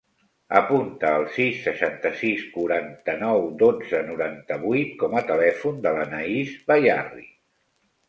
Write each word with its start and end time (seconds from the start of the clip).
Apunta 0.59 1.11
el 1.17 1.25
sis, 1.35 1.59
seixanta-sis, 1.65 2.41
quaranta-nou, 2.57 3.47
dotze, 3.61 4.03
noranta-vuit 4.11 4.99
com 5.05 5.17
a 5.23 5.27
telèfon 5.31 5.81
de 5.89 5.97
l'Anaís 6.01 6.61
Bayarri. 6.75 7.33